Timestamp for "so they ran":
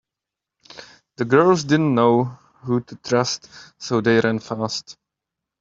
3.77-4.39